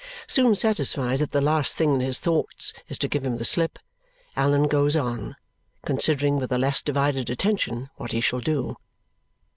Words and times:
Soon 0.25 0.55
satisfied 0.55 1.19
that 1.19 1.29
the 1.29 1.39
last 1.41 1.75
thing 1.77 1.93
in 1.93 1.99
his 1.99 2.17
thoughts 2.17 2.73
is 2.89 2.97
to 2.97 3.07
give 3.07 3.23
him 3.23 3.37
the 3.37 3.45
slip, 3.45 3.77
Allan 4.35 4.67
goes 4.67 4.95
on, 4.95 5.35
considering 5.85 6.37
with 6.37 6.51
a 6.51 6.57
less 6.57 6.81
divided 6.81 7.29
attention 7.29 7.87
what 7.97 8.11
he 8.11 8.19
shall 8.19 8.39
do. 8.39 8.77